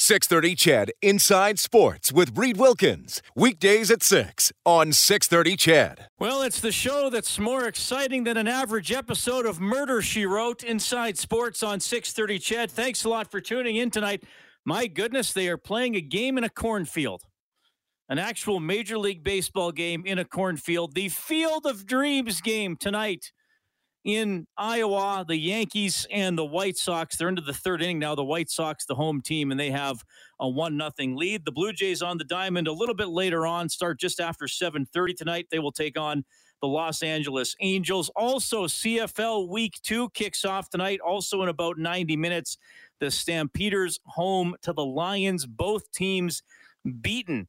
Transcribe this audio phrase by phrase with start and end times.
[0.00, 3.20] 630 CHED Inside Sports with Reid Wilkins.
[3.34, 6.06] Weekdays at 6 on 630 CHED.
[6.20, 10.62] Well, it's the show that's more exciting than an average episode of Murder, She Wrote
[10.62, 12.70] Inside Sports on 630 CHED.
[12.70, 14.22] Thanks a lot for tuning in tonight.
[14.64, 17.24] My goodness, they are playing a game in a cornfield.
[18.08, 20.94] An actual Major League Baseball game in a cornfield.
[20.94, 23.32] The Field of Dreams game tonight
[24.04, 27.16] in Iowa, the Yankees and the White Sox.
[27.16, 28.14] They're into the third inning now.
[28.14, 30.02] The White Sox, the home team, and they have
[30.40, 31.44] a one nothing lead.
[31.44, 35.14] The Blue Jays on the diamond a little bit later on, start just after 7:30
[35.14, 35.46] tonight.
[35.50, 36.24] They will take on
[36.60, 38.10] the Los Angeles Angels.
[38.16, 41.00] Also, CFL Week Two kicks off tonight.
[41.00, 42.58] Also in about 90 minutes,
[43.00, 45.46] the Stampeders home to the Lions.
[45.46, 46.42] Both teams
[47.00, 47.48] beaten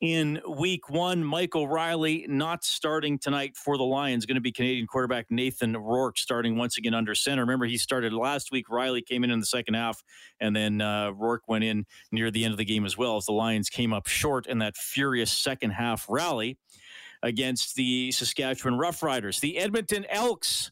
[0.00, 1.22] in week one.
[1.22, 4.24] Mike Reilly not starting tonight for the Lions.
[4.24, 7.42] Going to be Canadian quarterback Nathan Rourke starting once again under center.
[7.42, 8.70] Remember, he started last week.
[8.70, 10.02] Reilly came in in the second half,
[10.40, 13.26] and then uh, Rourke went in near the end of the game as well as
[13.26, 16.56] the Lions came up short in that furious second half rally
[17.22, 19.40] against the Saskatchewan Roughriders.
[19.40, 20.70] The Edmonton Elks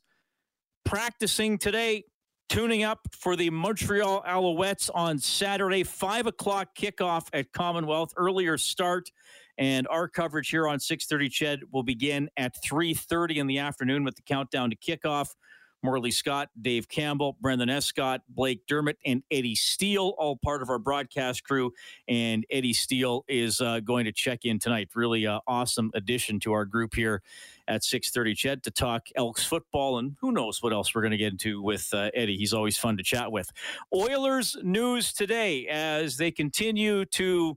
[0.84, 2.04] practicing today
[2.48, 8.12] tuning up for the Montreal Alouettes on Saturday, 5 o'clock kickoff at Commonwealth.
[8.16, 9.10] Earlier start.
[9.58, 14.14] And our coverage here on 630 CHED will begin at 3.30 in the afternoon with
[14.14, 15.34] the countdown to kickoff.
[15.82, 20.78] Morley Scott, Dave Campbell, Brendan Escott, Blake Dermott, and Eddie Steele, all part of our
[20.78, 21.72] broadcast crew.
[22.08, 24.88] And Eddie Steele is uh, going to check in tonight.
[24.94, 27.22] Really uh, awesome addition to our group here
[27.68, 31.18] at 6.30 CHED to talk Elks football and who knows what else we're going to
[31.18, 32.36] get into with uh, Eddie.
[32.36, 33.52] He's always fun to chat with.
[33.94, 37.56] Oilers news today as they continue to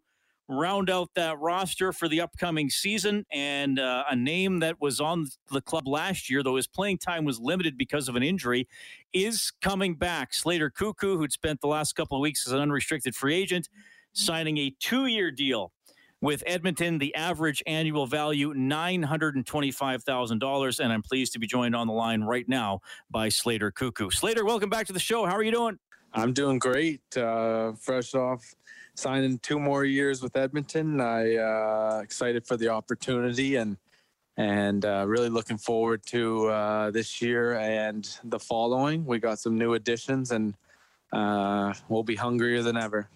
[0.51, 3.25] round out that roster for the upcoming season.
[3.31, 7.23] And uh, a name that was on the club last year, though his playing time
[7.23, 8.67] was limited because of an injury,
[9.13, 10.33] is coming back.
[10.33, 13.69] Slater Koekkoek, who'd spent the last couple of weeks as an unrestricted free agent,
[14.13, 15.71] signing a two year deal.
[16.21, 20.79] With Edmonton, the average annual value $925,000.
[20.79, 24.13] And I'm pleased to be joined on the line right now by Slater Koekkoek.
[24.13, 25.25] Slater, welcome back to the show.
[25.25, 25.79] How are you doing?
[26.13, 27.01] I'm doing great.
[27.17, 28.53] Uh, fresh off
[28.93, 31.01] signing two more years with Edmonton.
[31.01, 33.77] I uh, excited for the opportunity and
[34.37, 39.05] and uh, really looking forward to uh, this year and the following.
[39.05, 40.55] We got some new additions and
[41.11, 43.09] uh, we'll be hungrier than ever.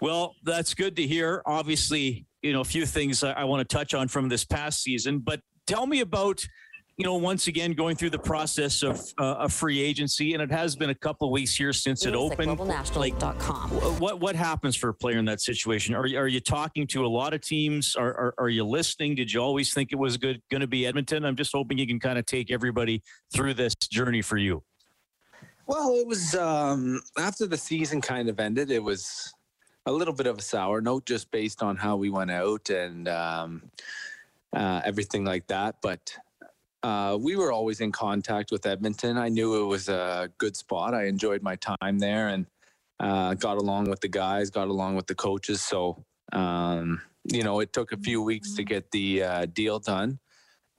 [0.00, 1.42] Well, that's good to hear.
[1.46, 4.82] Obviously, you know, a few things I, I want to touch on from this past
[4.82, 6.46] season, but tell me about
[6.96, 10.50] you know, once again going through the process of uh, a free agency, and it
[10.50, 12.58] has been a couple of weeks here since it opened.
[12.58, 13.20] Like,
[14.00, 15.94] what what happens for a player in that situation?
[15.94, 17.96] Are you, are you talking to a lot of teams?
[17.96, 19.14] Are, are, are you listening?
[19.14, 21.26] Did you always think it was good going to be Edmonton?
[21.26, 24.62] I'm just hoping you can kind of take everybody through this journey for you.
[25.66, 28.70] Well, it was um, after the season kind of ended.
[28.70, 29.34] It was
[29.86, 33.08] a little bit of a sour note, just based on how we went out and
[33.08, 33.70] um,
[34.54, 35.76] uh, everything like that.
[35.80, 36.12] But
[36.82, 39.16] uh, we were always in contact with Edmonton.
[39.16, 40.92] I knew it was a good spot.
[40.92, 42.46] I enjoyed my time there and
[42.98, 45.62] uh, got along with the guys, got along with the coaches.
[45.62, 50.18] So, um, you know, it took a few weeks to get the uh, deal done.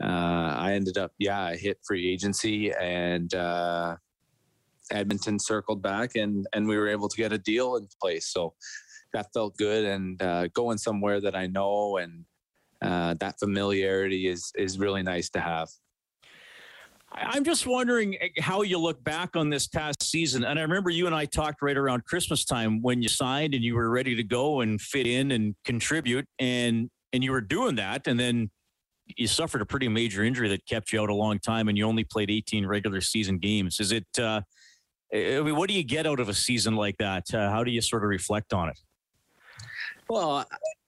[0.03, 3.95] Uh, I ended up, yeah, I hit free agency and uh,
[4.91, 8.27] Edmonton circled back and, and we were able to get a deal in place.
[8.27, 8.53] So
[9.17, 12.23] that felt good and uh, going somewhere that I know and
[12.81, 15.69] that familiarity is, is really nice to have.
[17.11, 20.43] I'm just wondering eh, how you look back on this past season.
[20.43, 23.63] And I remember you and I talked right around Christmas time when you signed and
[23.63, 27.75] you were ready to go and fit in and contribute and and you were doing
[27.75, 28.51] that and then
[29.05, 31.85] you suffered a pretty major injury that kept you out a long time and you
[31.85, 33.79] only played 18 regular season games.
[33.79, 34.41] Is it uh
[35.13, 37.33] I mean, what do you get out of a season like that?
[37.33, 38.77] Uh, how do you sort of reflect on it?
[40.09, 40.45] Well,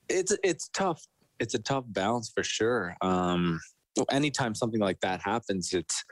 [0.08, 1.06] it's it's tough.
[1.40, 2.96] It's a tough balance for sure.
[3.02, 3.60] Um,
[4.12, 6.04] anytime something like that happens, it's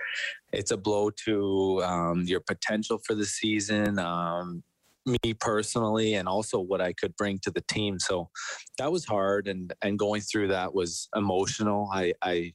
[0.52, 4.00] it's a blow to um, your potential for the season.
[4.00, 4.64] Um,
[5.06, 7.98] me personally, and also what I could bring to the team.
[7.98, 8.30] So
[8.78, 11.90] that was hard, and and going through that was emotional.
[11.94, 12.54] I, I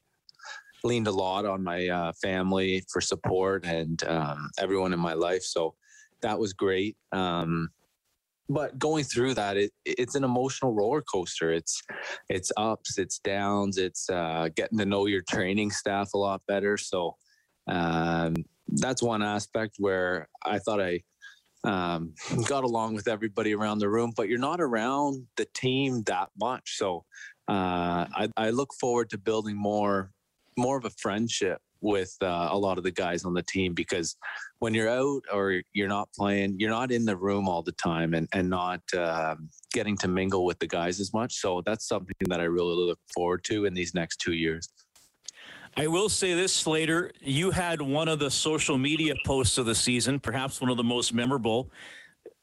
[0.85, 5.43] leaned a lot on my uh, family for support and um, everyone in my life.
[5.43, 5.75] So
[6.23, 6.97] that was great.
[7.13, 7.71] Um,
[8.49, 11.53] but going through that, it it's an emotional roller coaster.
[11.53, 11.83] It's
[12.29, 16.77] it's ups, it's downs, it's uh, getting to know your training staff a lot better.
[16.77, 17.17] So
[17.69, 18.35] um,
[18.69, 21.03] that's one aspect where I thought I
[21.65, 22.15] um,
[22.47, 26.77] got along with everybody around the room, but you're not around the team that much.
[26.77, 27.05] So
[27.49, 30.11] uh, I, I look forward to building more
[30.59, 34.17] more of a friendship with uh, a lot of the guys on the team because
[34.61, 38.15] when you're out or you're not playing, you're not in the room all the time
[38.15, 39.35] and and not uh,
[39.73, 41.35] getting to mingle with the guys as much.
[41.35, 44.69] So that's something that I really look forward to in these next two years.
[45.77, 47.13] I will say this, Slater.
[47.21, 50.85] You had one of the social media posts of the season, perhaps one of the
[50.85, 51.71] most memorable.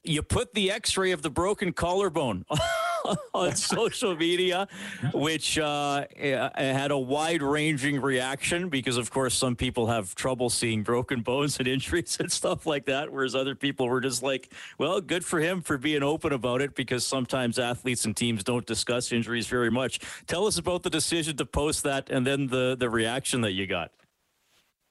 [0.04, 2.46] You put the x ray of the broken collarbone
[3.34, 4.68] on social media,
[5.14, 10.84] which uh, had a wide ranging reaction because, of course, some people have trouble seeing
[10.84, 15.02] broken bones and injuries and stuff like that, whereas other people were just like, well,
[15.02, 19.12] good for him for being open about it because sometimes athletes and teams don't discuss
[19.12, 20.00] injuries very much.
[20.28, 23.68] Tell us about the decision to post that and then the, the reaction that you
[23.68, 23.92] got.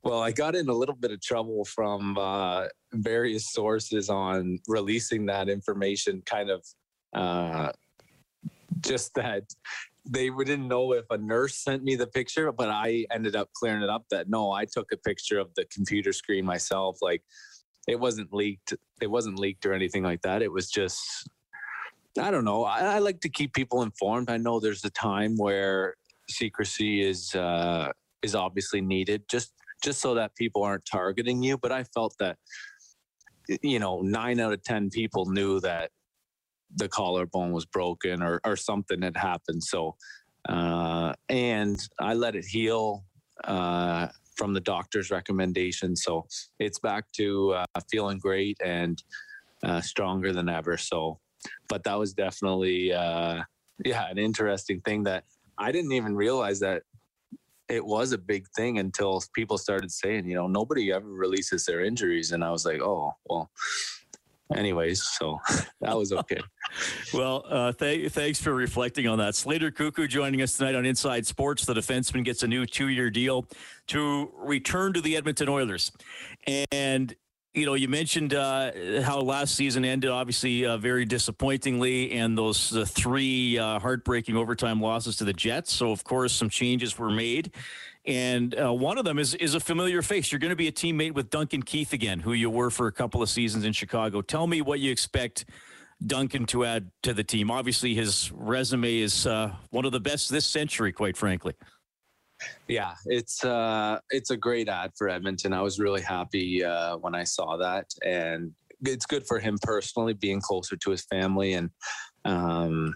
[0.05, 5.27] Well, I got in a little bit of trouble from uh, various sources on releasing
[5.27, 6.65] that information kind of
[7.15, 7.73] uh,
[8.81, 9.45] just that
[10.09, 13.83] they didn't know if a nurse sent me the picture, but I ended up clearing
[13.83, 16.99] it up that no, I took a picture of the computer screen myself.
[17.03, 17.23] Like
[17.87, 18.75] it wasn't leaked.
[19.03, 20.43] It wasn't leaked or anything like that.
[20.43, 21.29] It was just,
[22.19, 22.65] I don't know.
[22.65, 24.31] I, I like to keep people informed.
[24.31, 25.97] I know there's a time where
[26.31, 27.91] secrecy is uh,
[28.23, 29.53] is obviously needed, just
[29.83, 31.59] just so that people aren't targeting you.
[31.59, 32.37] But I felt that
[33.63, 35.91] you know nine out of ten people knew that
[36.77, 39.63] the collarbone was broken or or something had happened.
[39.65, 39.97] So,
[40.49, 43.05] uh, and I let it heal
[43.45, 45.97] uh, from the doctor's recommendation.
[45.97, 46.27] So
[46.59, 49.03] it's back to uh, feeling great and
[49.63, 50.77] uh, stronger than ever.
[50.77, 51.19] So,
[51.69, 53.43] but that was definitely uh,
[53.85, 55.25] yeah an interesting thing that
[55.59, 56.83] I didn't even realize that
[57.69, 61.85] it was a big thing until people started saying, you know, nobody ever releases their
[61.85, 62.33] injuries.
[62.33, 63.51] And I was like, oh, well,
[64.55, 65.39] anyways, so
[65.81, 66.41] that was okay.
[67.15, 69.35] well, uh, th- thanks for reflecting on that.
[69.35, 71.65] Slater Koekkoek joining us tonight on Inside Sports.
[71.65, 73.47] The defenseman gets a new two-year deal
[73.89, 75.93] to return to the Edmonton Oilers,
[76.73, 77.15] and
[77.55, 82.77] you know, you mentioned uh, how last season ended, obviously uh, very disappointingly, and those
[82.77, 85.73] uh, three heartbreaking overtime losses to the Jets.
[85.73, 87.53] So, of course, some changes were made,
[88.05, 90.31] and uh, one of them is is a familiar face.
[90.31, 92.93] You're going to be a teammate with Duncan Keith again, who you were for a
[92.93, 94.21] couple of seasons in Chicago.
[94.21, 95.47] Tell me what you expect
[96.07, 97.51] Duncan to add to the team.
[97.51, 101.55] Obviously, his resume is uh, one of the best this century, quite frankly.
[102.69, 105.53] Yeah, it's uh, it's a great ad for Edmonton.
[105.53, 108.53] I was really happy uh, when I saw that, and
[108.85, 111.71] it's good for him personally, being closer to his family, and
[112.25, 112.95] um,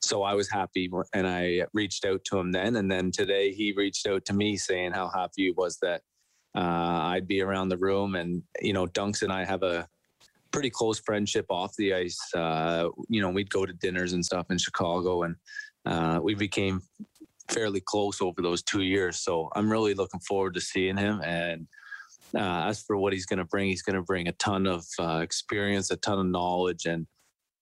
[0.00, 3.72] so I was happy, and I reached out to him then, and then today he
[3.72, 6.02] reached out to me saying how happy he was that
[6.54, 9.88] uh, I'd be around the room, and you know, Dunks and I have a
[10.50, 12.18] pretty close friendship off the ice.
[12.34, 15.36] Uh, you know, we'd go to dinners and stuff in Chicago, and
[15.84, 16.80] uh, we became
[17.48, 19.20] fairly close over those two years.
[19.20, 21.20] So I'm really looking forward to seeing him.
[21.22, 21.66] And
[22.34, 24.84] uh, as for what he's going to bring, he's going to bring a ton of
[24.98, 27.06] uh, experience, a ton of knowledge, and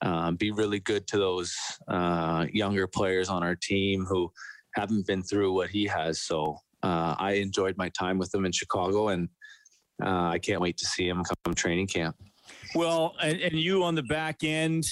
[0.03, 1.57] um, be really good to those
[1.89, 4.31] uh, younger players on our team who
[4.75, 6.21] haven't been through what he has.
[6.21, 9.29] So uh, I enjoyed my time with him in Chicago, and
[10.05, 12.17] uh, I can't wait to see him come training camp.
[12.75, 14.85] Well, and, and you on the back end,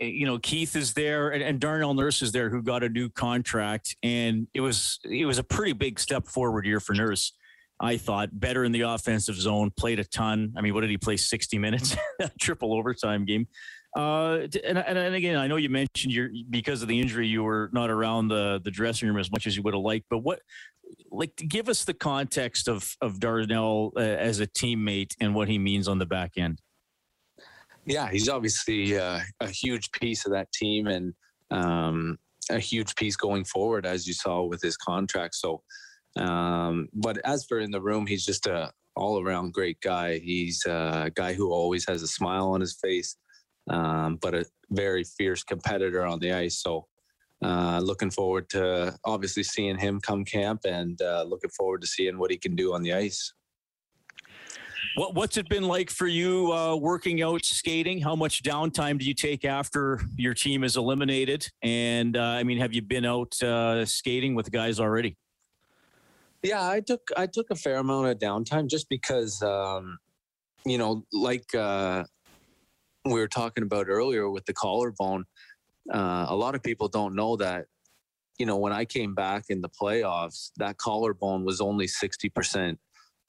[0.00, 3.08] you know Keith is there and, and, Darnell Nurse is there who got a new
[3.08, 7.32] contract and it was it was a pretty big step forward year for Nurse.
[7.80, 10.54] I thought better in the offensive zone, played a ton.
[10.56, 11.16] I mean, what did he play?
[11.16, 11.96] Sixty minutes,
[12.40, 13.48] triple overtime game.
[13.94, 17.42] Uh, and, and, and again, I know you mentioned you because of the injury, you
[17.42, 20.06] were not around the the dressing room as much as you would have liked.
[20.08, 20.40] But what,
[21.10, 25.58] like, give us the context of of Darnell uh, as a teammate and what he
[25.58, 26.60] means on the back end.
[27.84, 31.14] Yeah, he's obviously uh, a huge piece of that team and
[31.50, 32.18] um,
[32.50, 35.34] a huge piece going forward, as you saw with his contract.
[35.34, 35.62] So,
[36.16, 40.18] um, but as for in the room, he's just a all around great guy.
[40.18, 43.16] He's a guy who always has a smile on his face,
[43.70, 46.60] um, but a very fierce competitor on the ice.
[46.62, 46.86] So,
[47.42, 52.18] uh, looking forward to obviously seeing him come camp and uh, looking forward to seeing
[52.18, 53.32] what he can do on the ice.
[54.94, 58.00] What, what's it been like for you uh, working out skating?
[58.00, 61.48] How much downtime do you take after your team is eliminated?
[61.62, 65.16] And uh, I mean, have you been out uh, skating with guys already?
[66.42, 69.98] Yeah, I took I took a fair amount of downtime just because, um,
[70.66, 72.04] you know, like uh,
[73.06, 75.24] we were talking about earlier with the collarbone,
[75.92, 77.66] uh, a lot of people don't know that.
[78.38, 82.78] You know, when I came back in the playoffs, that collarbone was only sixty percent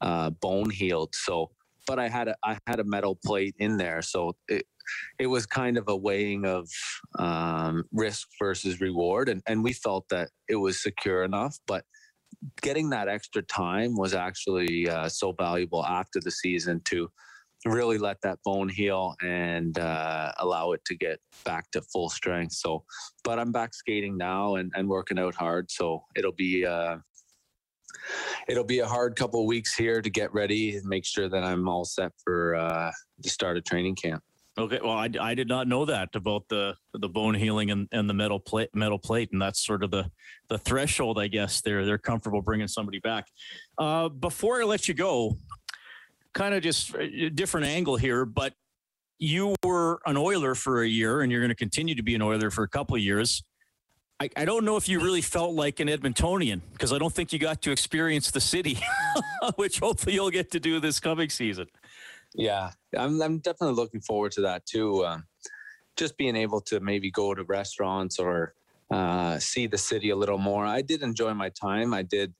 [0.03, 1.15] uh, bone healed.
[1.15, 1.49] So,
[1.87, 4.65] but I had a I had a metal plate in there, so it
[5.17, 6.69] it was kind of a weighing of
[7.17, 11.85] um, risk versus reward, and and we felt that it was secure enough, but
[12.61, 17.09] getting that extra time was actually uh, so valuable after the season to
[17.65, 22.53] really let that bone heal and uh, allow it to get back to full strength.
[22.53, 22.83] So,
[23.23, 25.71] but I'm back skating now and, and working out hard.
[25.71, 26.97] So it'll be uh,
[28.47, 31.43] it'll be a hard couple of weeks here to get ready and make sure that
[31.43, 34.23] I'm all set for uh, the start of training camp.
[34.55, 38.07] Okay, well, I, I did not know that about the the bone healing and, and
[38.07, 40.11] the metal plate metal plate, and that's sort of the
[40.47, 41.61] the threshold, I guess.
[41.61, 43.25] They're they're comfortable bringing somebody back.
[43.79, 45.37] Uh, before I let you go,
[46.33, 48.53] kind of just a different angle here, but
[49.17, 52.21] you were an Oiler for a year, and you're going to continue to be an
[52.21, 53.43] Oiler for a couple of years.
[54.19, 57.33] I, I don't know if you really felt like an Edmontonian because I don't think
[57.33, 58.79] you got to experience the city,
[59.55, 61.67] which hopefully you'll get to do this coming season.
[62.33, 65.05] Yeah, I'm I'm definitely looking forward to that too.
[65.05, 65.25] Um,
[65.95, 68.53] just being able to maybe go to restaurants or
[68.89, 70.65] uh, see the city a little more.
[70.65, 71.93] I did enjoy my time.
[71.93, 72.33] I did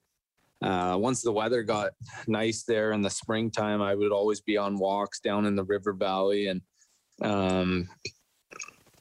[0.62, 1.92] uh, once the weather got
[2.26, 5.92] nice there in the springtime, I would always be on walks down in the river
[5.92, 6.62] valley, and
[7.20, 7.88] um,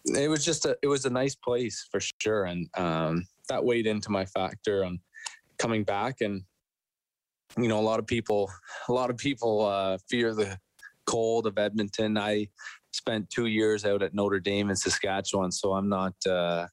[0.05, 3.87] it was just a it was a nice place for sure, and um, that weighed
[3.87, 4.99] into my factor on
[5.57, 6.21] coming back.
[6.21, 6.43] And
[7.57, 8.51] you know, a lot of people,
[8.89, 10.57] a lot of people uh, fear the
[11.05, 12.17] cold of Edmonton.
[12.17, 12.47] I
[12.91, 16.67] spent two years out at Notre Dame in Saskatchewan, so I'm not uh,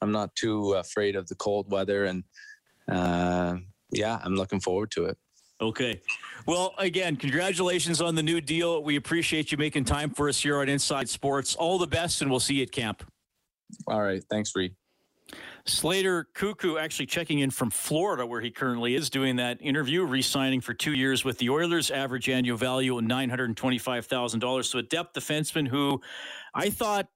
[0.00, 2.24] I'm not too afraid of the cold weather and.
[2.90, 3.56] Uh,
[3.92, 5.18] yeah, I'm looking forward to it.
[5.60, 6.00] Okay.
[6.46, 8.82] Well, again, congratulations on the new deal.
[8.82, 11.54] We appreciate you making time for us here on Inside Sports.
[11.54, 13.04] All the best, and we'll see you at camp.
[13.86, 14.22] All right.
[14.30, 14.74] Thanks, Reid.
[15.66, 20.22] Slater Koekkoek actually checking in from Florida, where he currently is doing that interview, re
[20.22, 24.64] signing for two years with the Oilers, average annual value of $925,000.
[24.64, 26.00] So a depth defenseman who
[26.54, 27.08] I thought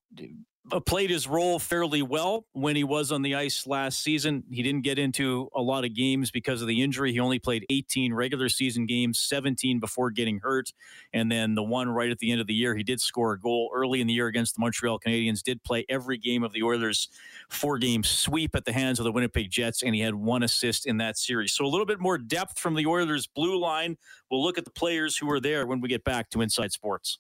[0.73, 4.43] Uh, played his role fairly well when he was on the ice last season.
[4.51, 7.13] He didn't get into a lot of games because of the injury.
[7.13, 10.73] He only played 18 regular season games, 17 before getting hurt,
[11.13, 12.75] and then the one right at the end of the year.
[12.75, 15.43] He did score a goal early in the year against the Montreal Canadiens.
[15.43, 17.11] Did play every game of the Oilers'
[17.51, 20.97] four-game sweep at the hands of the Winnipeg Jets, and he had one assist in
[20.97, 21.53] that series.
[21.53, 23.99] So a little bit more depth from the Oilers' blue line.
[24.31, 27.19] We'll look at the players who are there when we get back to Inside Sports.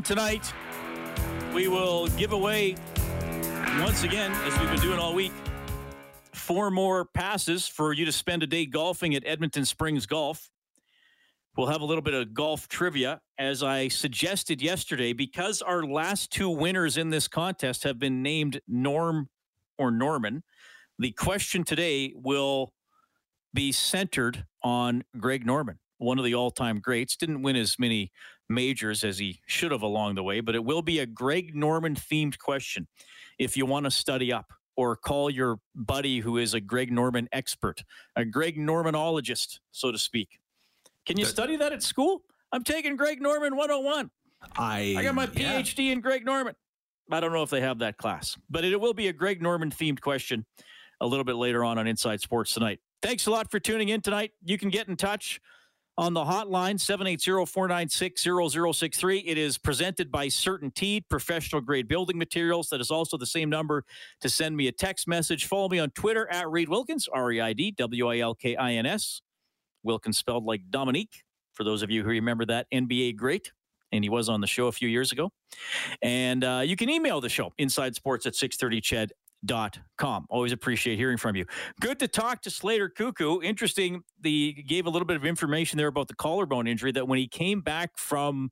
[0.00, 0.54] On tonight,
[1.54, 2.74] we will give away
[3.80, 5.32] once again, as we've been doing all week,
[6.32, 10.48] four more passes for you to spend a day golfing at Edmonton Springs Golf.
[11.54, 16.32] We'll have a little bit of golf trivia, as I suggested yesterday, because our last
[16.32, 19.28] two winners in this contest have been named Norm
[19.76, 20.42] or Norman.
[20.98, 22.72] The question today will
[23.52, 27.16] be centered on Greg Norman, one of the all time greats.
[27.16, 28.10] Didn't win as many
[28.50, 31.94] majors as he should have along the way, but it will be a Greg Norman
[31.94, 32.86] themed question
[33.38, 37.28] if you want to study up or call your buddy who is a Greg Norman
[37.32, 37.84] expert,
[38.16, 40.40] a Greg Normanologist, so to speak.
[41.06, 42.22] Can you study that at school?
[42.52, 44.10] I'm taking Greg Norman 101.
[44.56, 45.92] I I got my PhD yeah.
[45.92, 46.54] in Greg Norman.
[47.10, 49.70] I don't know if they have that class, but it will be a Greg Norman
[49.70, 50.46] themed question
[51.00, 52.80] a little bit later on on Inside Sports tonight.
[53.02, 54.32] Thanks a lot for tuning in tonight.
[54.44, 55.40] You can get in touch
[56.00, 62.70] on the hotline 780-496-0063 it is presented by CertainTeed professional grade building materials.
[62.70, 63.84] That is also the same number
[64.22, 65.44] to send me a text message.
[65.44, 69.20] Follow me on twitter at reid wilkins r-e-i-d-w-i-l-k-i-n-s
[69.82, 73.52] wilkins spelled like dominique for those of you who remember that nba great
[73.92, 75.30] and he was on the show a few years ago.
[76.00, 79.10] And uh, you can email the show, inside sports at 630ched dot
[79.96, 80.26] com.
[80.28, 81.46] Always appreciate hearing from you.
[81.80, 83.44] Good to talk to Slater Koekkoek.
[83.44, 84.02] Interesting.
[84.20, 87.28] The gave a little bit of information there about the collarbone injury that when he
[87.28, 88.50] came back from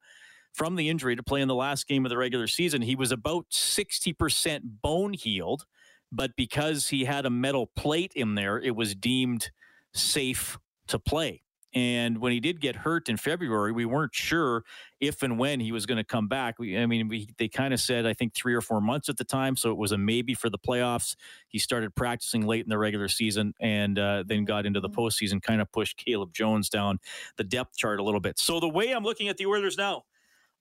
[0.54, 3.12] from the injury to play in the last game of the regular season, he was
[3.12, 5.66] about 60% bone healed,
[6.11, 9.50] but because he had a metal plate in there, it was deemed
[9.95, 11.42] safe to play.
[11.75, 14.65] And when he did get hurt in February, we weren't sure
[15.01, 16.59] if and when he was going to come back.
[16.59, 19.19] We, I mean, we, they kind of said, I think, three or four months at
[19.19, 19.55] the time.
[19.55, 21.15] So it was a maybe for the playoffs.
[21.49, 25.43] He started practicing late in the regular season and uh, then got into the postseason,
[25.43, 26.99] kind of pushed Caleb Jones down
[27.37, 28.39] the depth chart a little bit.
[28.39, 30.05] So the way I'm looking at the Oilers now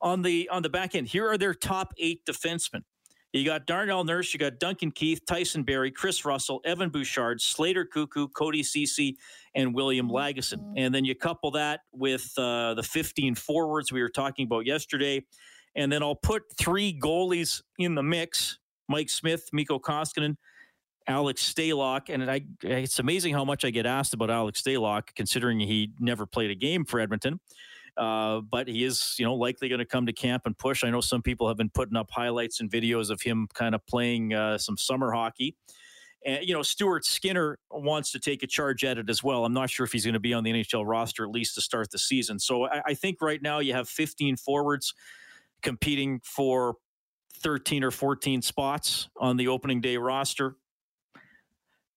[0.02, 2.84] on the on the back end, here are their top eight defensemen.
[3.34, 7.86] You got Darnell Nurse, you got Duncan Keith, Tyson Barrie, Kris Russell, Evan Bouchard, Slater
[7.86, 9.18] Koekkoek, Cody Ceci,
[9.54, 10.74] and William Lagesson.
[10.78, 15.26] And then you couple that with uh, the 15 forwards we were talking about yesterday.
[15.76, 20.38] And then I'll put three goalies in the mix Mike Smith, Mikko Koskinen,
[21.08, 22.10] Alex Stalock.
[22.10, 26.26] And I, it's amazing how much I get asked about Alex Stalock, considering he never
[26.26, 27.40] played a game for Edmonton.
[27.98, 30.84] Uh, but he is, you know, likely going to come to camp and push.
[30.84, 33.86] I know some people have been putting up highlights and videos of him kind of
[33.88, 35.56] playing uh, some summer hockey.
[36.26, 39.46] And, you know, Stuart Skinner wants to take a charge at it as well.
[39.46, 41.62] I'm not sure if he's going to be on the NHL roster at least to
[41.62, 42.40] start the season.
[42.40, 44.94] So I, I think right now you have 15 forwards
[45.62, 46.76] competing for
[47.40, 50.56] 13 or 14 spots on the opening day roster.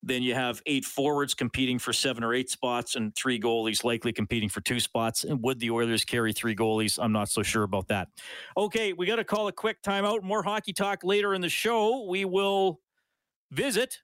[0.03, 4.13] Then you have eight forwards competing for seven or eight spots, and three goalies likely
[4.13, 5.25] competing for two spots.
[5.25, 6.99] And would the Oilers carry three goalies?
[7.01, 8.09] I'm not so sure about that.
[8.57, 10.23] Okay, we got to call a quick timeout.
[10.23, 12.07] More hockey talk later in the show.
[12.09, 12.81] We will
[13.51, 13.99] visit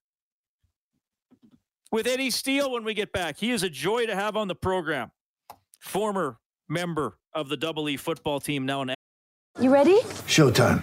[1.91, 3.38] with Eddie Steele when we get back.
[3.38, 5.11] He is a joy to have on the program.
[5.81, 6.38] Former
[6.69, 8.95] member of the Double E football team, now an.
[9.59, 10.00] You ready?
[10.26, 10.83] Showtime.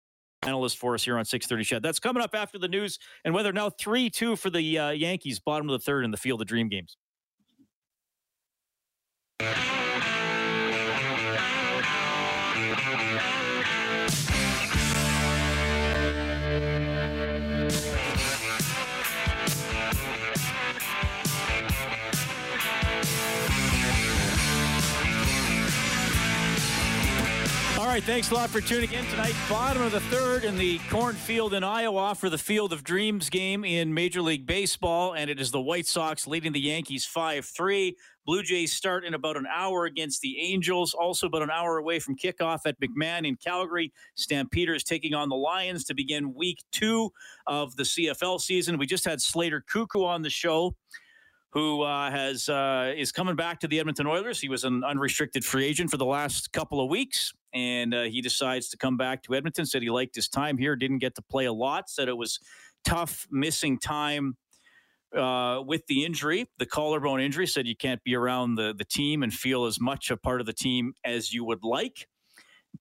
[0.43, 1.83] Analyst for us here on 630 CHED.
[1.83, 5.69] That's coming up after the news and weather now 3-2 for the uh, Yankees, bottom
[5.69, 6.97] of the third in the Field of Dream games.
[27.91, 29.35] Right, thanks a lot for tuning in tonight.
[29.49, 33.65] Bottom of the third in the cornfield in Iowa for the Field of Dreams game
[33.65, 37.97] in Major League Baseball, and it is the White Sox leading the Yankees 5 3.
[38.25, 41.99] Blue Jays start in about an hour against the Angels, also about an hour away
[41.99, 43.91] from kickoff at McMahon in Calgary.
[44.15, 47.11] Stampeders taking on the Lions to begin week two
[47.45, 48.77] of the CFL season.
[48.77, 50.77] We just had Slater Koekkoek on the show
[51.51, 54.39] who uh, has uh, is coming back to the Edmonton Oilers.
[54.39, 58.21] He was an unrestricted free agent for the last couple of weeks, and uh, he
[58.21, 59.65] decides to come back to Edmonton.
[59.65, 61.89] Said he liked his time here, didn't get to play a lot.
[61.89, 62.39] Said it was
[62.83, 64.37] tough missing time
[65.15, 67.47] uh, with the injury, the collarbone injury.
[67.47, 70.47] Said you can't be around the the team and feel as much a part of
[70.47, 72.07] the team as you would like.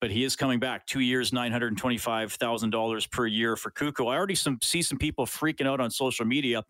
[0.01, 0.87] But he is coming back.
[0.87, 4.11] Two years, nine hundred twenty-five thousand dollars per year for Koekkoek.
[4.11, 6.63] I already some, see some people freaking out on social media.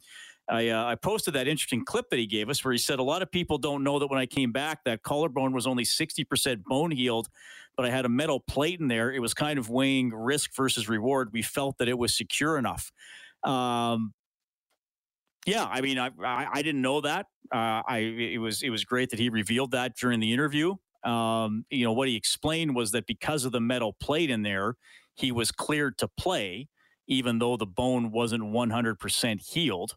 [0.50, 3.02] I, uh, I posted that interesting clip that he gave us where he said a
[3.02, 6.64] lot of people don't know that when I came back that collarbone was only 60%
[6.64, 7.28] bone healed,
[7.76, 9.12] but I had a metal plate in there.
[9.12, 11.30] It was kind of weighing risk versus reward.
[11.32, 12.90] We felt that it was secure enough.
[13.44, 14.12] Um,
[15.46, 17.26] yeah, I mean, I, I, I didn't know that.
[17.52, 20.74] Uh, I it was it was great that he revealed that during the interview.
[21.04, 24.76] Um, you know what he explained was that because of the metal plate in there,
[25.14, 26.68] he was cleared to play,
[27.06, 29.96] even though the bone wasn't 100% healed.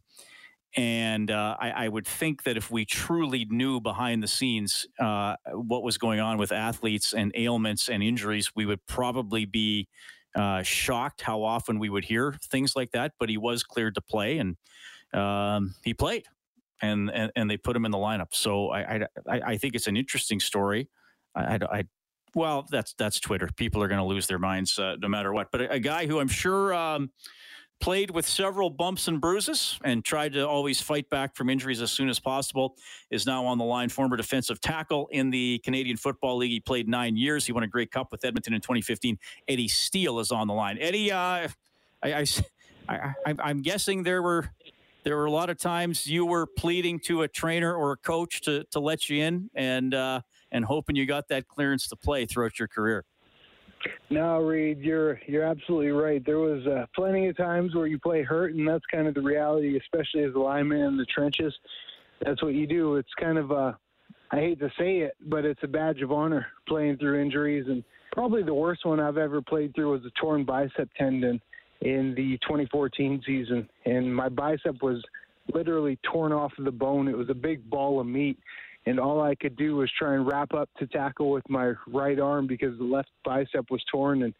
[0.75, 5.35] And uh, I, I, would think that if we truly knew behind the scenes uh,
[5.51, 9.87] what was going on with athletes and ailments and injuries, we would probably be
[10.35, 13.13] uh, shocked how often we would hear things like that.
[13.19, 14.57] But he was cleared to play, and
[15.13, 16.25] um, he played,
[16.81, 18.33] and, and and they put him in the lineup.
[18.33, 20.89] So I I, I think it's an interesting story.
[21.35, 21.83] I, I,
[22.33, 23.47] well, that's that's Twitter.
[23.55, 25.51] People are going to lose their minds uh, no matter what.
[25.51, 26.73] But a, a, guy who I'm sure.
[26.73, 27.11] Um,
[27.79, 31.91] played with several bumps and bruises and tried to always fight back from injuries as
[31.91, 32.75] soon as possible,
[33.11, 33.89] is now on the line.
[33.89, 36.51] Former defensive tackle in the Canadian Football League.
[36.51, 37.45] He played nine years.
[37.45, 39.17] He won a Grey Cup with Edmonton in 2015.
[39.47, 40.77] Eddie Steele is on the line.
[40.79, 41.49] Eddie, uh, I,
[42.03, 42.25] I,
[42.87, 44.49] I, I'm guessing there were
[45.03, 48.41] there were a lot of times you were pleading to a trainer or a coach
[48.43, 52.25] to to let you in and uh, and hoping you got that clearance to play
[52.25, 53.05] throughout your career.
[54.09, 56.23] No, Reid, you're you're absolutely right.
[56.25, 59.21] There was uh, plenty of times where you play hurt, and that's kind of the
[59.21, 61.53] reality, especially as a lineman in the trenches.
[62.21, 62.95] That's what you do.
[62.95, 63.73] It's kind of uh,
[64.33, 67.65] I hate to say it, but it's a badge of honor playing through injuries.
[67.67, 71.39] And probably the worst one I've ever played through was a torn bicep tendon
[71.81, 73.69] in the 2014 season.
[73.85, 75.03] And my bicep was
[75.53, 77.07] literally torn off of the bone.
[77.07, 78.39] It was a big ball of meat.
[78.85, 82.19] And all I could do was try and wrap up to tackle with my right
[82.19, 84.23] arm because the left bicep was torn.
[84.23, 84.33] And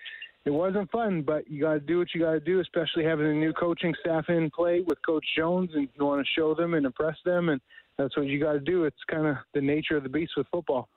[0.46, 3.28] it wasn't fun, but you got to do what you got to do, especially having
[3.28, 6.74] a new coaching staff in play with Coach Jones, and you want to show them
[6.74, 7.62] and impress them, and
[7.98, 8.84] that's what you got to do.
[8.84, 10.90] It's kind of the nature of the beast with football.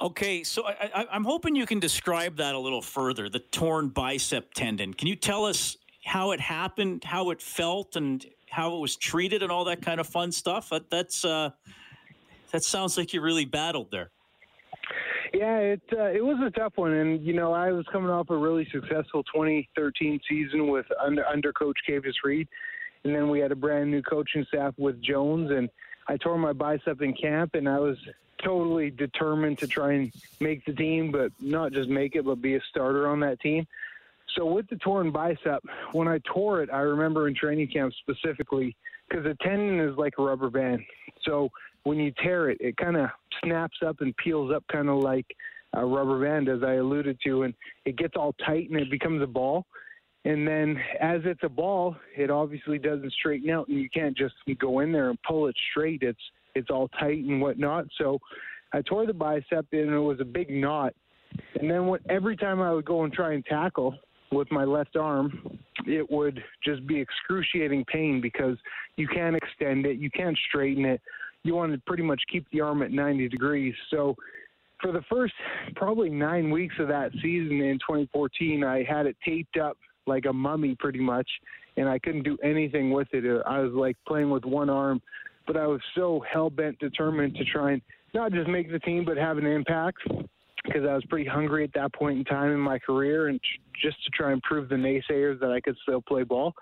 [0.00, 3.28] Okay, so I, I'm hoping you can describe that a little further.
[3.28, 4.94] The torn bicep tendon.
[4.94, 9.42] Can you tell us how it happened, how it felt, and how it was treated,
[9.42, 10.70] and all that kind of fun stuff?
[10.70, 11.50] That, that's uh,
[12.56, 14.10] that sounds like you really battled there.
[15.34, 18.30] Yeah, it uh, it was a tough one, and you know I was coming off
[18.30, 22.48] a really successful 2013 season with under under Coach Kavis Reed,
[23.04, 25.68] and then we had a brand new coaching staff with Jones, and
[26.08, 27.98] I tore my bicep in camp, and I was
[28.42, 32.54] totally determined to try and make the team, but not just make it, but be
[32.54, 33.66] a starter on that team.
[34.34, 38.76] So with the torn bicep, when I tore it, I remember in training camp specifically
[39.08, 40.82] because a tendon is like a rubber band.
[41.22, 41.50] So
[41.86, 43.08] when you tear it, it kind of
[43.44, 45.26] snaps up and peels up, kind of like
[45.74, 49.22] a rubber band, as I alluded to, and it gets all tight and it becomes
[49.22, 49.66] a ball.
[50.24, 54.34] And then as it's a ball, it obviously doesn't straighten out, and you can't just
[54.58, 56.02] go in there and pull it straight.
[56.02, 56.18] It's
[56.56, 57.84] it's all tight and whatnot.
[57.98, 58.18] So
[58.72, 60.92] I tore the bicep, and it was a big knot.
[61.60, 63.94] And then what, every time I would go and try and tackle
[64.32, 68.56] with my left arm, it would just be excruciating pain because
[68.96, 71.00] you can't extend it, you can't straighten it.
[71.46, 73.74] You want to pretty much keep the arm at 90 degrees.
[73.90, 74.16] So
[74.80, 75.34] for the first
[75.76, 80.32] probably nine weeks of that season in 2014, I had it taped up like a
[80.32, 81.28] mummy pretty much,
[81.76, 83.42] and I couldn't do anything with it.
[83.46, 85.00] I was like playing with one arm,
[85.46, 87.82] but I was so hell bent determined to try and
[88.12, 89.98] not just make the team, but have an impact
[90.64, 93.40] because I was pretty hungry at that point in time in my career, and
[93.80, 96.54] just to try and prove the naysayers that I could still play ball.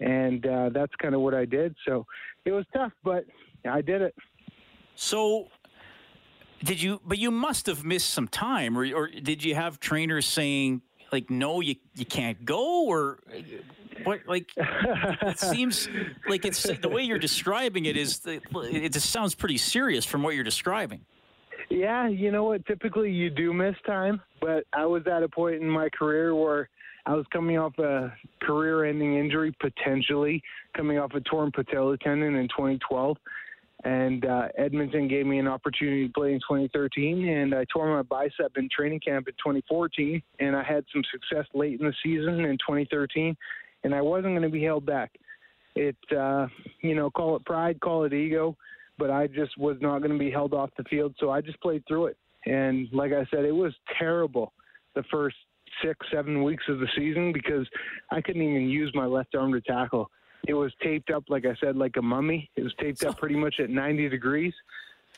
[0.00, 1.74] And uh, that's kind of what I did.
[1.86, 2.04] So
[2.44, 3.24] it was tough, but
[3.64, 4.14] I did it.
[4.94, 5.48] So,
[6.62, 7.00] did you?
[7.04, 11.30] But you must have missed some time, or, or did you have trainers saying like,
[11.30, 13.18] "No, you you can't go," or
[14.04, 14.20] what?
[14.26, 15.88] Like, it seems
[16.28, 18.20] like it's the way you're describing it is.
[18.26, 21.04] It just sounds pretty serious from what you're describing.
[21.70, 22.64] Yeah, you know what?
[22.66, 26.70] Typically, you do miss time, but I was at a point in my career where
[27.04, 30.42] I was coming off a career-ending injury, potentially
[30.76, 33.16] coming off a torn patella tendon in 2012,
[33.88, 38.02] and uh, Edmonton gave me an opportunity to play in 2013, and I tore my
[38.02, 42.40] bicep in training camp in 2014, and I had some success late in the season
[42.40, 43.36] in 2013,
[43.84, 45.12] and I wasn't going to be held back.
[45.74, 46.48] It, uh,
[46.82, 48.56] you know, call it pride, call it ego
[48.98, 51.14] but I just was not going to be held off the field.
[51.18, 52.16] So I just played through it.
[52.46, 54.52] And like I said, it was terrible
[54.94, 55.36] the first
[55.84, 57.66] six, seven weeks of the season because
[58.10, 60.10] I couldn't even use my left arm to tackle.
[60.46, 62.50] It was taped up, like I said, like a mummy.
[62.56, 64.54] It was taped up pretty much at 90 degrees.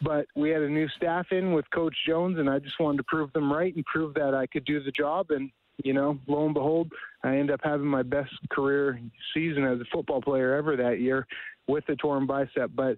[0.03, 3.05] But we had a new staff in with Coach Jones, and I just wanted to
[3.05, 5.31] prove them right and prove that I could do the job.
[5.31, 5.51] And,
[5.85, 6.91] you know, lo and behold,
[7.23, 8.99] I end up having my best career
[9.35, 11.27] season as a football player ever that year
[11.69, 12.71] with the torn bicep.
[12.75, 12.97] But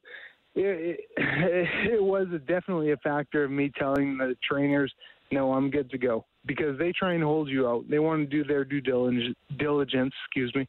[0.55, 1.01] it, it,
[1.95, 4.93] it was definitely a factor of me telling the trainers,
[5.33, 7.89] no, I'm good to go because they try and hold you out.
[7.89, 10.67] They want to do their due diligence, diligence, excuse me.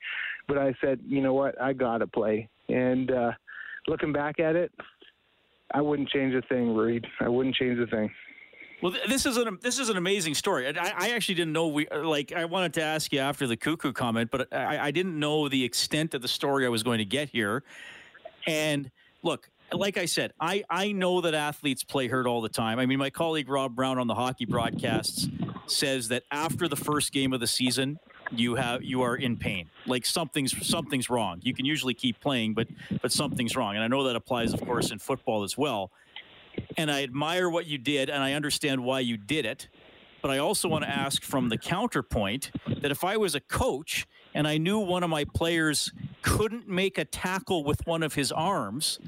[0.47, 2.49] But I said, you know what, I gotta play.
[2.69, 3.31] And uh,
[3.87, 4.71] looking back at it,
[5.73, 7.05] I wouldn't change a thing, Reid.
[7.19, 8.09] I wouldn't change a thing.
[8.81, 10.67] Well, this is an this is an amazing story.
[10.67, 12.33] I, I, actually didn't know we like.
[12.33, 15.63] I wanted to ask you after the Koekkoek comment, but I, I didn't know the
[15.63, 17.63] extent of the story I was going to get here.
[18.45, 22.79] And look, like I said, I, I know that athletes play hurt all the time.
[22.79, 25.27] I mean, my colleague Rob Brown on the hockey broadcasts
[25.65, 27.99] says that after the first game of the season,
[28.31, 29.69] you have you are in pain.
[29.85, 31.39] Like something's something's wrong.
[31.43, 32.67] You can usually keep playing, but
[33.01, 33.75] but something's wrong.
[33.75, 35.91] And I know that applies, of course, in football as well.
[36.77, 39.69] And I admire what you did, and I understand why you did it.
[40.21, 44.07] But I also want to ask from the counterpoint that if I was a coach
[44.33, 48.31] and I knew one of my players couldn't make a tackle with one of his
[48.31, 48.99] arms,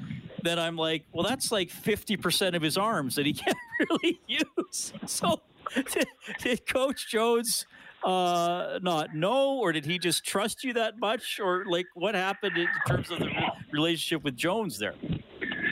[0.46, 4.94] then I'm like, well, that's like 50% of his arms that he can't really use.
[5.06, 5.42] So
[5.74, 6.08] did,
[6.42, 7.66] did Coach Jones
[8.04, 11.40] uh, not know, or did he just trust you that much?
[11.40, 13.30] Or like what happened in terms of the
[13.72, 14.96] relationship with Jones there?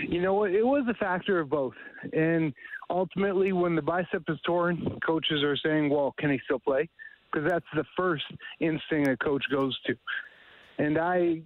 [0.08, 0.44] You know?
[0.46, 1.76] It was a factor of both.
[2.12, 2.54] And
[2.90, 6.90] ultimately, when the bicep is torn, coaches are saying, well, can he still play?
[7.32, 8.26] Because that's the first
[8.60, 9.96] instinct a coach goes to.
[10.80, 11.42] And I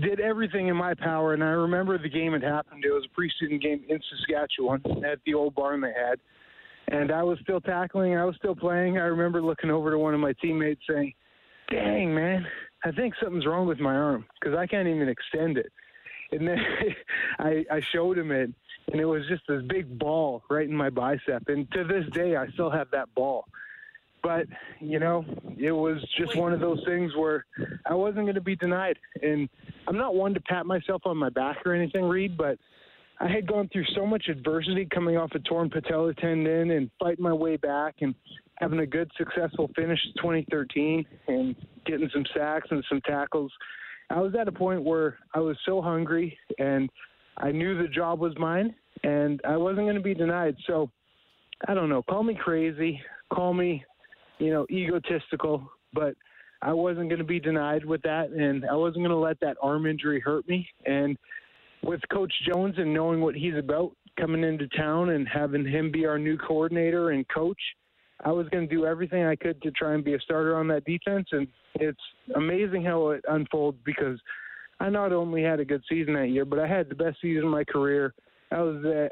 [0.00, 1.34] did everything in my power.
[1.34, 2.84] And I remember the game had happened.
[2.84, 6.18] It was a preseason game in Saskatchewan at the old barn they had.
[6.88, 8.16] And I was still tackling.
[8.16, 8.96] I was still playing.
[8.96, 11.12] I remember looking over to one of my teammates saying,
[11.70, 12.46] Dang, man,
[12.84, 15.70] I think something's wrong with my arm because I can't even extend it.
[16.32, 16.58] And then
[17.38, 18.50] I, I showed him it,
[18.90, 21.48] and it was just this big ball right in my bicep.
[21.48, 23.44] And to this day, I still have that ball.
[24.28, 24.46] But,
[24.78, 25.24] you know,
[25.56, 27.46] it was just one of those things where
[27.86, 28.98] I wasn't going to be denied.
[29.22, 29.48] And
[29.86, 32.58] I'm not one to pat myself on my back or anything, Reid, but
[33.20, 37.24] I had gone through so much adversity coming off a torn patella tendon and fighting
[37.24, 38.14] my way back and
[38.56, 43.50] having a good, successful finish 2013 and getting some sacks and some tackles.
[44.10, 46.90] I was at a point where I was so hungry and
[47.38, 50.56] I knew the job was mine and I wasn't going to be denied.
[50.66, 50.90] So
[51.66, 52.02] I don't know.
[52.02, 53.00] Call me crazy.
[53.32, 53.84] Call me
[54.38, 56.14] you know, egotistical, but
[56.62, 59.56] I wasn't going to be denied with that, and I wasn't going to let that
[59.62, 60.68] arm injury hurt me.
[60.86, 61.16] And
[61.82, 66.06] with Coach Jones and knowing what he's about coming into town and having him be
[66.06, 67.60] our new coordinator and coach,
[68.24, 70.66] I was going to do everything I could to try and be a starter on
[70.68, 71.28] that defense.
[71.30, 71.46] And
[71.76, 72.00] it's
[72.34, 74.18] amazing how it unfolds because
[74.80, 77.44] I not only had a good season that year, but I had the best season
[77.44, 78.14] of my career.
[78.50, 79.08] I was uh,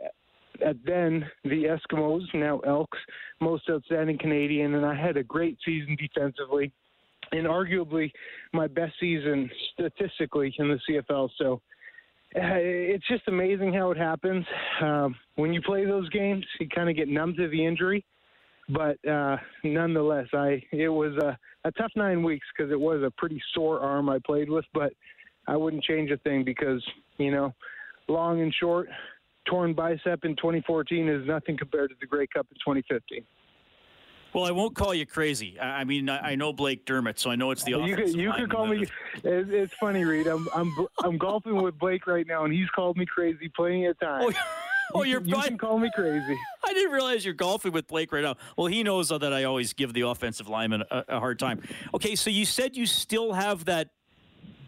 [0.84, 2.98] then the Eskimos, now Elks,
[3.40, 6.72] most outstanding Canadian, and I had a great season defensively,
[7.32, 8.10] and arguably
[8.52, 11.28] my best season statistically in the CFL.
[11.38, 11.60] So
[12.34, 14.44] uh, it's just amazing how it happens.
[14.82, 18.04] Um, when you play those games, you kind of get numb to the injury,
[18.68, 23.10] but uh, nonetheless, I it was a, a tough nine weeks because it was a
[23.12, 24.92] pretty sore arm I played with, but
[25.46, 26.84] I wouldn't change a thing because
[27.18, 27.54] you know,
[28.08, 28.88] long and short,
[29.46, 33.24] torn bicep in 2014 is nothing compared to the Grey Cup in 2015.
[34.34, 35.58] Well, I won't call you crazy.
[35.58, 37.70] I mean, I know Blake Dermott, so I know it's the.
[37.70, 38.84] You could, you could call me.
[39.24, 40.26] It's funny, Reid.
[40.26, 40.70] I'm I'm
[41.02, 44.34] I'm golfing with Blake right now, and he's called me crazy plenty of times.
[44.36, 44.42] Oh,
[44.96, 46.36] oh you're you can call me crazy.
[46.62, 48.34] I didn't realize you're golfing with Blake right now.
[48.58, 51.62] Well, he knows that I always give the offensive lineman a, a hard time.
[51.94, 53.88] Okay, so you said you still have that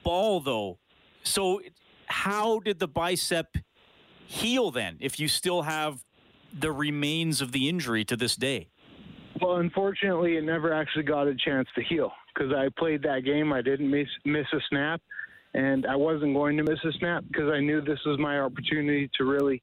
[0.02, 0.78] ball though.
[1.24, 1.60] So
[2.06, 3.54] how did the bicep
[4.28, 6.04] heal then if you still have
[6.52, 8.68] the remains of the injury to this day?
[9.40, 13.52] Well, unfortunately, it never actually got a chance to heal because I played that game.
[13.52, 15.00] I didn't miss miss a snap,
[15.54, 19.10] and I wasn't going to miss a snap because I knew this was my opportunity
[19.16, 19.62] to really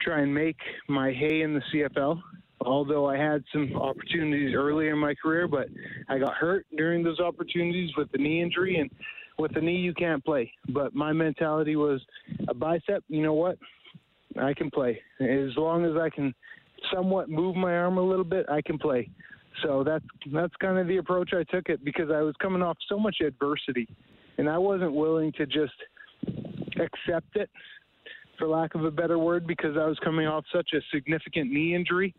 [0.00, 0.56] try and make
[0.88, 2.20] my hay in the CFL.
[2.62, 5.68] Although I had some opportunities early in my career, but
[6.08, 8.90] I got hurt during those opportunities with the knee injury, and
[9.38, 10.50] with the knee you can't play.
[10.70, 12.00] But my mentality was
[12.48, 13.04] a bicep.
[13.08, 13.58] You know what?
[14.40, 16.34] I can play as long as I can
[16.92, 18.46] somewhat move my arm a little bit.
[18.48, 19.10] I can play.
[19.62, 22.76] So that's that's kind of the approach I took it because I was coming off
[22.88, 23.88] so much adversity,
[24.38, 25.72] and I wasn't willing to just
[26.80, 27.48] accept it,
[28.38, 31.74] for lack of a better word, because I was coming off such a significant knee
[31.74, 32.14] injury,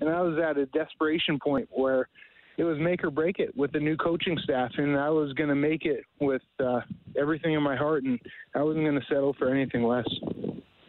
[0.00, 2.08] and I was at a desperation point where
[2.56, 5.48] it was make or break it with the new coaching staff, and I was going
[5.48, 6.80] to make it with uh,
[7.16, 8.18] everything in my heart, and
[8.54, 10.08] I wasn't going to settle for anything less.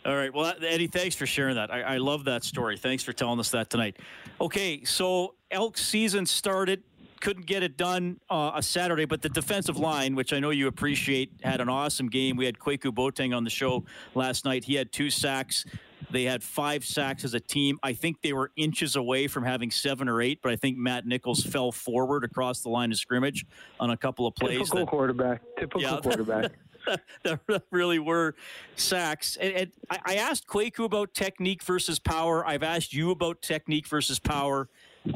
[0.09, 0.33] All right.
[0.33, 1.71] Well, Eddie, thanks for sharing that.
[1.71, 2.77] I, I, love that story.
[2.77, 3.97] Thanks for telling us that tonight.
[4.41, 6.81] Okay, so elk season started.
[7.21, 10.65] Couldn't get it done uh, a Saturday, but the defensive line, which I know you
[10.65, 12.37] appreciate, had an awesome game.
[12.37, 14.63] We had Kwaku Boateng on the show last night.
[14.63, 15.63] He had two sacks.
[16.09, 17.77] They had five sacks as a team.
[17.83, 21.05] I think they were inches away from having seven or eight, but I think Matt
[21.05, 23.45] Nichols fell forward across the line of scrimmage
[23.79, 24.57] on a couple of plays.
[24.57, 25.41] Typical that, quarterback.
[25.59, 26.51] Typical yeah, quarterback.
[27.23, 28.35] that really were
[28.75, 29.37] sacks.
[29.37, 32.45] And, and I, I asked Kwaku about technique versus power.
[32.45, 34.69] I've asked you about technique versus power.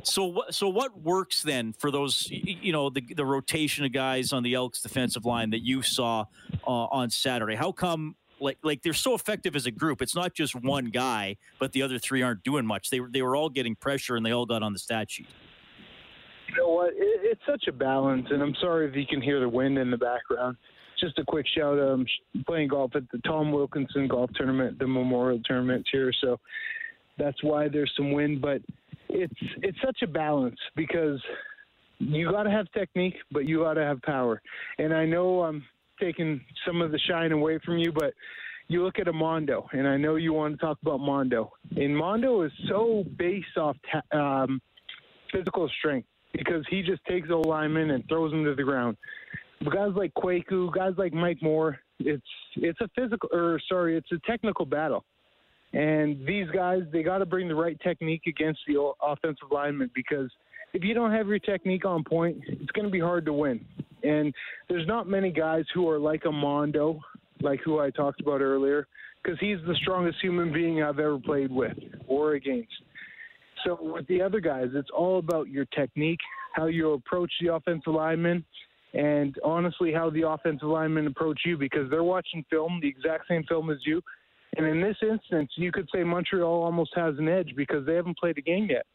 [0.03, 0.53] So what?
[0.53, 2.27] So what works then for those?
[2.29, 6.25] You know, the the rotation of guys on the Elks defensive line that you saw
[6.65, 7.55] uh, on Saturday.
[7.55, 8.15] How come?
[8.39, 10.01] Like, like they're so effective as a group.
[10.01, 12.89] It's not just one guy, but the other three aren't doing much.
[12.89, 15.27] They were they were all getting pressure, and they all got on the stat sheet.
[16.49, 16.89] You know what?
[16.89, 19.91] It, it's such a balance, and I'm sorry if you can hear the wind in
[19.91, 20.57] the background
[21.03, 21.77] just a quick shout.
[21.77, 22.05] I'm
[22.47, 26.39] playing golf at the Tom Wilkinson Golf Tournament, the Memorial Tournament here, so
[27.17, 28.41] that's why there's some wind.
[28.41, 28.61] But
[29.09, 31.21] it's it's such a balance because
[31.99, 34.41] you got to have technique, but you got to have power.
[34.79, 35.63] And I know I'm
[35.99, 38.13] taking some of the shine away from you, but
[38.69, 41.51] you look at a Mondo, and I know you want to talk about Mondo.
[41.75, 44.61] And Mondo is so based off ta- um,
[45.31, 48.97] physical strength because he just takes a lineman and throws him to the ground
[49.71, 52.23] guys like Kwaku, guys like Mike Moore, it's
[52.55, 55.03] it's a physical or sorry, it's a technical battle.
[55.73, 60.29] And these guys, they got to bring the right technique against the offensive lineman because
[60.73, 63.65] if you don't have your technique on point, it's going to be hard to win.
[64.03, 64.33] And
[64.69, 66.99] there's not many guys who are like a Mondo,
[67.41, 68.87] like who I talked about earlier,
[69.23, 72.73] because he's the strongest human being I've ever played with or against.
[73.65, 76.19] So with the other guys, it's all about your technique,
[76.53, 78.43] how you approach the offensive lineman,
[78.93, 83.43] and honestly, how the offensive linemen approach you because they're watching film, the exact same
[83.43, 84.01] film as you.
[84.55, 88.17] And in this instance, you could say Montreal almost has an edge because they haven't
[88.19, 88.85] played a game yet.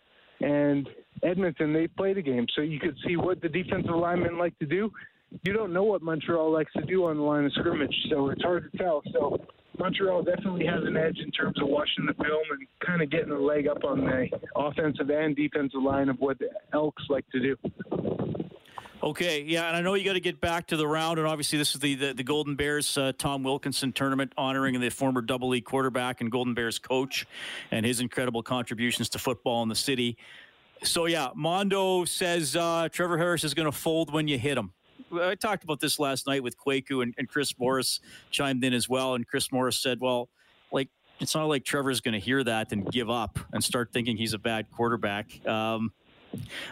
[0.40, 0.88] And
[1.24, 2.46] Edmonton, they've played a game.
[2.54, 4.90] So you could see what the defensive linemen like to do.
[5.42, 8.42] You don't know what Montreal likes to do on the line of scrimmage, so it's
[8.42, 9.02] hard to tell.
[9.12, 9.36] So
[9.78, 13.32] Montreal definitely has an edge in terms of watching the film and kind of getting
[13.32, 17.40] a leg up on the offensive and defensive line of what the Elks like to
[17.40, 17.56] do.
[19.00, 21.56] Okay, yeah, and I know you got to get back to the round, and obviously
[21.56, 25.54] this is the the, the Golden Bears uh, Tom Wilkinson tournament honoring the former Double
[25.54, 27.24] E quarterback and Golden Bears coach,
[27.70, 30.16] and his incredible contributions to football in the city.
[30.82, 34.72] So yeah, Mondo says uh, Trevor Harris is going to fold when you hit him.
[35.12, 38.00] I talked about this last night with Kwaku and, and Chris Morris
[38.32, 40.28] chimed in as well, and Chris Morris said, "Well,
[40.72, 40.88] like
[41.20, 44.34] it's not like Trevor's going to hear that and give up and start thinking he's
[44.34, 45.92] a bad quarterback." Um,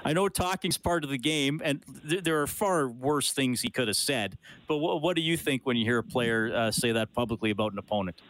[0.05, 3.71] I know talking's part of the game, and th- there are far worse things he
[3.71, 4.39] could have said.
[4.69, 7.51] But wh- what do you think when you hear a player uh, say that publicly
[7.51, 8.21] about an opponent?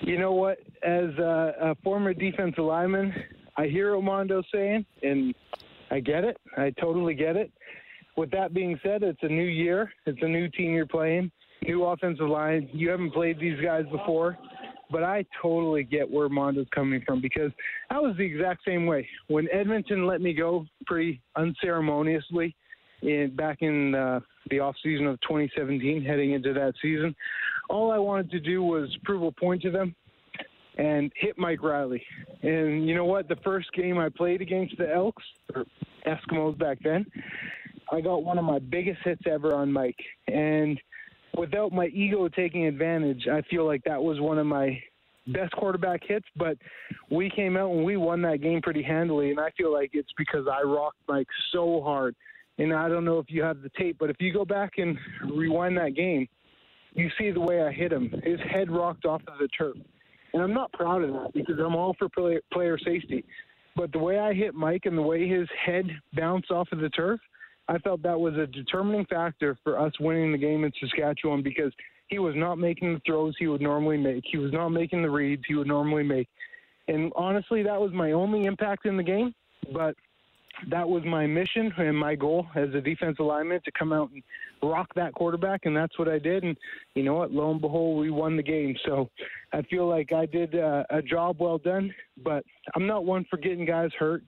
[0.00, 0.58] You know what?
[0.82, 3.12] As a, a former defensive lineman,
[3.56, 5.34] I hear Mondo's saying, and
[5.90, 6.38] I get it.
[6.56, 7.52] I totally get it.
[8.16, 9.92] With that being said, it's a new year.
[10.06, 11.30] It's a new team you're playing,
[11.62, 12.68] new offensive line.
[12.72, 14.38] You haven't played these guys before.
[14.90, 17.50] But I totally get where Mondo's coming from because
[17.90, 19.08] I was the exact same way.
[19.28, 22.54] When Edmonton let me go pretty unceremoniously
[23.02, 24.20] in, back in uh,
[24.50, 27.14] the off season of 2017, heading into that season,
[27.70, 29.94] all I wanted to do was prove a point to them
[30.76, 32.04] and hit Mike Reilly.
[32.42, 33.28] And you know what?
[33.28, 35.64] The first game I played against the Elks, or
[36.06, 37.06] Eskimos back then,
[37.92, 39.98] I got one of my biggest hits ever on Mike.
[40.28, 40.80] And–
[41.38, 44.80] without my ego taking advantage, I feel like that was one of my
[45.28, 46.26] best quarterback hits.
[46.36, 46.56] But
[47.10, 50.12] we came out and we won that game pretty handily, and I feel like it's
[50.16, 52.14] because I rocked Mike so hard.
[52.58, 54.96] And I don't know if you have the tape, but if you go back and
[55.34, 56.28] rewind that game,
[56.92, 58.10] you see the way I hit him.
[58.22, 59.76] His head rocked off of the turf.
[60.32, 63.24] And I'm not proud of that because I'm all for player, safety.
[63.74, 66.90] But the way I hit Mike and the way his head bounced off of the
[66.90, 67.20] turf–
[67.68, 71.72] I felt that was a determining factor for us winning the game in Saskatchewan because
[72.08, 74.24] he was not making the throws he would normally make.
[74.30, 76.28] He was not making the reads he would normally make.
[76.88, 79.34] And honestly, that was my only impact in the game.
[79.72, 79.94] But
[80.70, 84.22] that was my mission and my goal as a defensive lineman to come out and
[84.62, 86.44] rock that quarterback, and that's what I did.
[86.44, 86.56] And
[86.94, 87.32] you know what?
[87.32, 88.76] Lo and behold, we won the game.
[88.84, 89.10] So
[89.52, 91.92] I feel like I did uh, a job well done.
[92.22, 94.22] But I'm not one for getting guys hurt.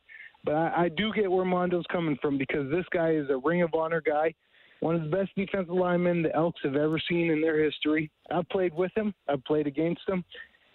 [0.46, 3.62] But I, I do get where Mondo's coming from because this guy is a Ring
[3.62, 4.32] of Honor guy,
[4.80, 8.10] one of the best defensive linemen the Elks have ever seen in their history.
[8.30, 10.24] I've played with him, I've played against him.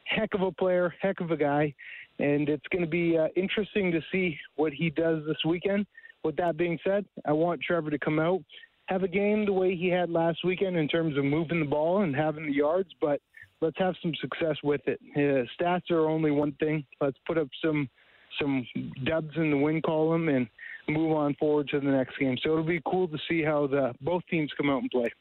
[0.04, 1.74] Heck of a player, heck of a guy.
[2.20, 5.86] And it's going to be uh, interesting to see what he does this weekend.
[6.24, 8.42] With that being said, I want Trevor to come out,
[8.88, 12.02] have a game the way he had last weekend in terms of moving the ball
[12.02, 13.22] and having the yards, but
[13.62, 15.00] let's have some success with it.
[15.16, 16.84] Uh, stats are only one thing.
[17.00, 17.90] Let's put up some
[18.40, 18.66] some
[19.06, 20.48] dubs in the win column and
[20.88, 22.38] move on forward to the next game.
[22.44, 25.12] So it'll be cool to see how the both teams come out and play.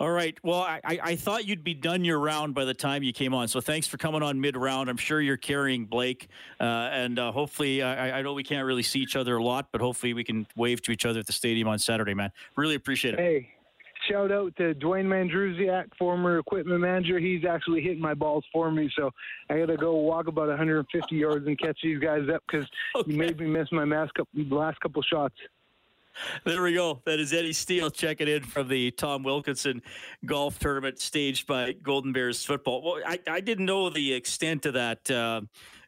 [0.00, 0.34] All right.
[0.42, 3.48] Well, I, I thought you'd be done your round by the time you came on.
[3.48, 4.88] So thanks for coming on mid round.
[4.88, 6.28] I'm sure you're carrying Blake.
[6.58, 9.68] Uh, and uh, hopefully, I, I, know we can't really see each other a lot,
[9.72, 12.32] but hopefully we can wave to each other at the stadium on Saturday, man.
[12.56, 13.20] Really appreciate it.
[13.20, 13.50] Hey,
[14.10, 17.18] shout out to Dwayne Mandrusiak, former equipment manager.
[17.18, 19.10] He's actually hitting my balls for me, so
[19.48, 23.10] I got to go walk about 150 yards and catch these guys up because okay.
[23.10, 25.34] you made me miss my last couple, last couple shots.
[26.44, 27.00] There we go.
[27.06, 29.80] That is Eddie Steele checking in from the Tom Wilkinson
[30.26, 32.82] golf tournament staged by Golden Bears football.
[32.82, 35.10] Well, I, I didn't know the extent of that.
[35.10, 35.42] Uh,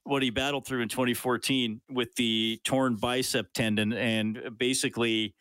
[0.05, 5.33] what he battled through in 2014 with the torn bicep tendon and basically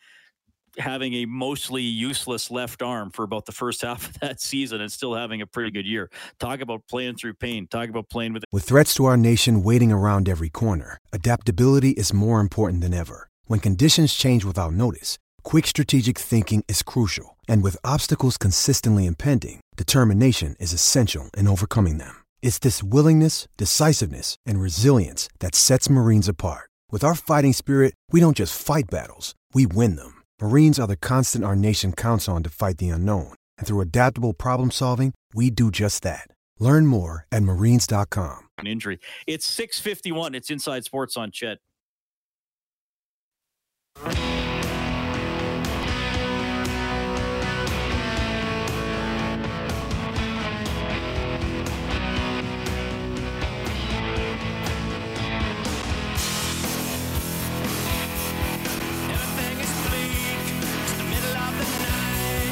[0.78, 4.92] having a mostly useless left arm for about the first half of that season and
[4.92, 6.10] still having a pretty good year.
[6.40, 7.68] Talk about playing through pain.
[7.68, 8.44] Talk about playing with.
[8.52, 13.28] With threats to our nation waiting around every corner, adaptability is more important than ever.
[13.46, 17.38] When conditions change without notice, quick strategic thinking is crucial.
[17.48, 22.24] And with obstacles consistently impending, determination is essential in overcoming them.
[22.42, 26.70] It's this willingness, decisiveness, and resilience that sets Marines apart.
[26.92, 30.21] With our fighting spirit, we don't just fight battles, we win them.
[30.42, 33.36] Marines are the constant our nation counts on to fight the unknown.
[33.60, 36.28] And through adaptable problem solving, we do just that.
[36.58, 38.48] Learn more at marines.com.
[38.58, 39.00] An injury.
[39.28, 40.34] It's 651.
[40.36, 41.60] It's Inside Sports on CHED.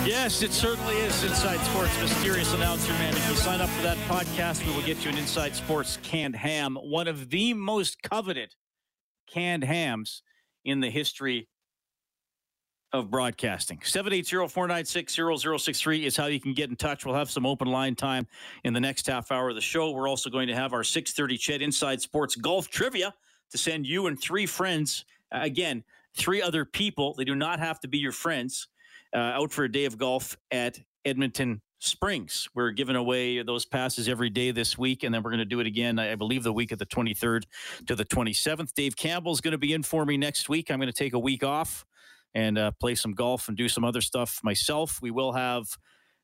[0.10, 3.16] Yes, it certainly is Inside Sports Mysterious Announcer Man.
[3.16, 6.36] If you sign up for that podcast, we will get you an Inside Sports canned
[6.36, 8.56] ham, one of the most coveted
[9.28, 10.24] canned hams
[10.66, 11.48] in the history
[12.92, 13.78] of broadcasting.
[13.82, 17.06] 780-496-0063 is how you can get in touch.
[17.06, 18.26] We'll have some open line time
[18.64, 19.92] in the next half hour of the show.
[19.92, 23.14] We're also going to have our 630 CHED Inside Sports Golf Trivia
[23.52, 25.84] to send you and three friends, again,
[26.18, 27.14] three other people.
[27.14, 28.70] They do not have to be your friends,
[29.14, 32.48] uh, out for a day of golf at Edmonton Springs.
[32.54, 35.60] We're giving away those passes every day this week, and then we're going to do
[35.60, 37.44] it again, I believe, the week of the 23rd
[37.88, 38.74] to the 27th.
[38.74, 40.70] Dave Campbell is going to be in for me next week.
[40.70, 41.86] I'm going to take a week off
[42.34, 45.00] and uh, play some golf and do some other stuff myself.
[45.02, 45.68] We will have.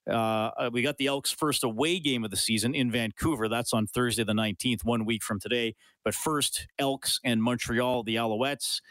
[0.10, 3.50] Uh, we got the Elks' first away game of the season in Vancouver.
[3.50, 5.74] That's on Thursday, the 19th, one week from today.
[6.04, 8.82] But first, Elks and Montreal, the Alouettes.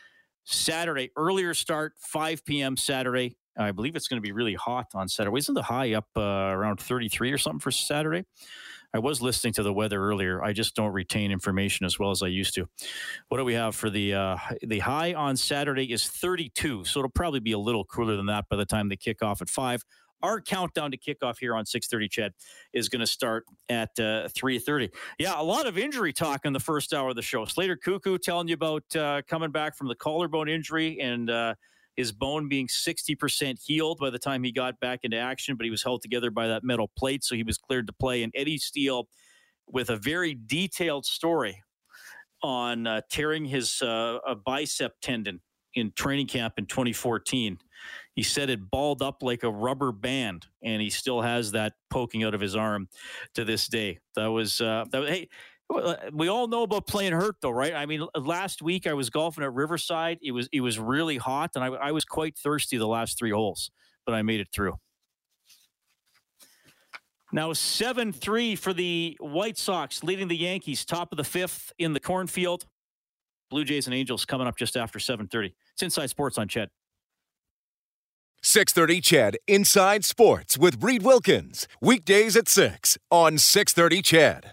[0.44, 2.76] Saturday, earlier start, 5 p.m.
[2.76, 3.36] Saturday.
[3.56, 5.36] I believe it's going to be really hot on Saturday.
[5.38, 8.24] Isn't the high up uh, around 33 or something for Saturday?
[8.94, 10.42] I was listening to the weather earlier.
[10.42, 12.68] I just don't retain information as well as I used to.
[13.28, 17.10] What do we have for the uh, the high on Saturday is 32, so it'll
[17.10, 19.82] probably be a little cooler than that by the time they kick off at five.
[20.22, 22.32] Our countdown to kickoff here on 6:30, CHED,
[22.72, 24.90] is going to start at uh, 3:30.
[25.18, 27.44] Yeah, a lot of injury talk in the first hour of the show.
[27.46, 31.54] Slater Koekkoek telling you about uh, coming back from the collarbone injury and uh,
[31.96, 35.70] his bone being 60% healed by the time he got back into action, but he
[35.70, 38.22] was held together by that metal plate, so he was cleared to play.
[38.22, 39.08] And Eddie Steele,
[39.66, 41.62] with a very detailed story
[42.42, 45.40] on uh, tearing his uh, bicep tendon
[45.74, 47.58] in training camp in 2014.
[48.14, 52.22] He said it balled up like a rubber band, and he still has that poking
[52.22, 52.88] out of his arm
[53.34, 53.98] to this day.
[54.14, 55.28] That was, uh, that was hey,
[55.72, 57.74] Uh, we all know about playing hurt though, right?
[57.74, 60.18] I mean, last week I was golfing at Riverside.
[60.22, 63.30] It was it was really hot, and I, I was quite thirsty the last three
[63.30, 63.70] holes,
[64.04, 64.78] but I made it through.
[67.32, 71.92] Now seven three for the White Sox, leading the Yankees, top of the fifth in
[71.92, 72.66] the cornfield.
[73.50, 75.54] Blue Jays and Angels coming up just after seven thirty.
[75.72, 76.70] It's Inside Sports on CHED.
[78.42, 81.66] 630 CHED Inside Sports with Reid Wilkins.
[81.80, 84.42] Weekdays at 6 on 630 CHED.